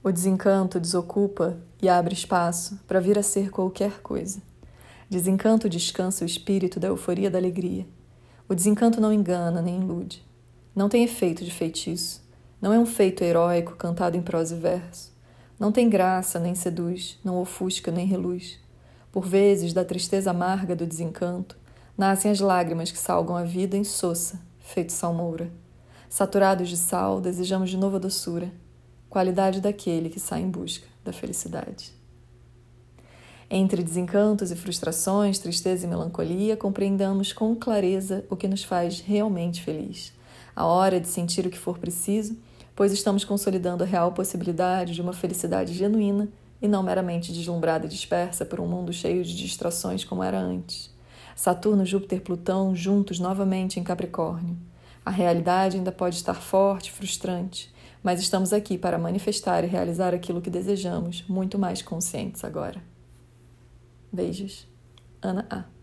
O 0.00 0.12
desencanto 0.12 0.78
desocupa 0.78 1.58
e 1.82 1.88
abre 1.88 2.14
espaço 2.14 2.78
para 2.86 3.00
vir 3.00 3.18
a 3.18 3.22
ser 3.22 3.50
qualquer 3.50 4.00
coisa. 4.00 4.40
Desencanto 5.10 5.68
descansa 5.68 6.24
o 6.24 6.26
espírito 6.26 6.78
da 6.78 6.86
euforia 6.86 7.28
da 7.28 7.36
alegria. 7.36 7.84
O 8.48 8.54
desencanto 8.54 9.00
não 9.00 9.12
engana 9.12 9.60
nem 9.60 9.80
ilude. 9.80 10.24
Não 10.72 10.88
tem 10.88 11.02
efeito 11.02 11.44
de 11.44 11.50
feitiço. 11.50 12.22
Não 12.62 12.72
é 12.72 12.78
um 12.78 12.86
feito 12.86 13.24
heróico 13.24 13.74
cantado 13.74 14.16
em 14.16 14.22
prosa 14.22 14.54
e 14.54 14.58
verso. 14.58 15.12
Não 15.58 15.72
tem 15.72 15.90
graça, 15.90 16.38
nem 16.38 16.54
seduz, 16.54 17.18
não 17.24 17.40
ofusca, 17.40 17.90
nem 17.90 18.06
reluz. 18.06 18.60
Por 19.10 19.26
vezes, 19.26 19.72
da 19.72 19.84
tristeza 19.84 20.30
amarga 20.30 20.76
do 20.76 20.86
desencanto, 20.86 21.58
nascem 21.96 22.30
as 22.30 22.38
lágrimas 22.38 22.92
que 22.92 22.98
salgam 22.98 23.36
a 23.36 23.42
vida 23.42 23.76
em 23.76 23.82
soça, 23.82 24.40
feito 24.60 24.92
salmoura. 24.92 25.50
Saturados 26.08 26.68
de 26.68 26.76
sal, 26.76 27.20
desejamos 27.20 27.68
de 27.68 27.76
novo 27.76 27.96
a 27.96 27.98
doçura, 27.98 28.52
qualidade 29.08 29.60
daquele 29.60 30.08
que 30.08 30.20
sai 30.20 30.42
em 30.42 30.50
busca 30.50 30.86
da 31.04 31.12
felicidade. 31.12 31.92
Entre 33.50 33.82
desencantos 33.82 34.50
e 34.50 34.56
frustrações, 34.56 35.38
tristeza 35.38 35.86
e 35.86 35.88
melancolia, 35.88 36.56
compreendamos 36.56 37.32
com 37.32 37.54
clareza 37.56 38.24
o 38.28 38.36
que 38.36 38.46
nos 38.46 38.62
faz 38.62 39.00
realmente 39.00 39.62
feliz. 39.62 40.12
A 40.54 40.66
hora 40.66 41.00
de 41.00 41.08
sentir 41.08 41.46
o 41.46 41.50
que 41.50 41.58
for 41.58 41.78
preciso, 41.78 42.36
pois 42.76 42.92
estamos 42.92 43.24
consolidando 43.24 43.82
a 43.82 43.86
real 43.86 44.12
possibilidade 44.12 44.94
de 44.94 45.00
uma 45.00 45.14
felicidade 45.14 45.72
genuína 45.72 46.28
e 46.60 46.68
não 46.68 46.82
meramente 46.82 47.32
deslumbrada 47.32 47.86
e 47.86 47.88
dispersa 47.88 48.44
por 48.44 48.60
um 48.60 48.66
mundo 48.66 48.92
cheio 48.92 49.24
de 49.24 49.34
distrações 49.34 50.04
como 50.04 50.22
era 50.22 50.38
antes. 50.38 50.94
Saturno, 51.34 51.86
Júpiter, 51.86 52.20
Plutão 52.20 52.76
juntos 52.76 53.18
novamente 53.18 53.80
em 53.80 53.84
Capricórnio. 53.84 54.56
A 55.06 55.10
realidade 55.10 55.76
ainda 55.76 55.92
pode 55.92 56.16
estar 56.16 56.34
forte, 56.34 56.92
frustrante, 56.92 57.72
mas 58.08 58.20
estamos 58.20 58.54
aqui 58.54 58.78
para 58.78 58.96
manifestar 58.96 59.64
e 59.64 59.66
realizar 59.66 60.14
aquilo 60.14 60.40
que 60.40 60.48
desejamos, 60.48 61.26
muito 61.28 61.58
mais 61.58 61.82
conscientes 61.82 62.42
agora. 62.42 62.82
Beijos. 64.10 64.66
Ana 65.20 65.46
A. 65.50 65.77